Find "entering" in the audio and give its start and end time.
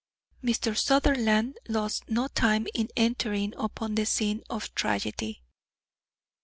2.97-3.53